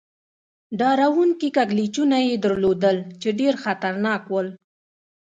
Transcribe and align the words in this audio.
ډار 0.79 0.99
و 1.09 1.09
ر 1.13 1.15
و 1.15 1.17
نکي 1.29 1.49
کږلېچونه 1.57 2.17
يې 2.27 2.33
درلودل، 2.43 2.97
چې 3.21 3.29
ډېر 3.39 3.53
خطرناک 3.63 4.21
ول. 4.29 4.47